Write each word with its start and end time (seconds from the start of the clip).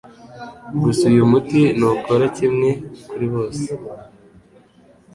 gusa 0.81 1.03
uyu 1.11 1.23
muti 1.31 1.61
ntukora 1.77 2.25
kimwe 2.37 2.69
kuri 3.09 3.25
bose. 3.33 3.67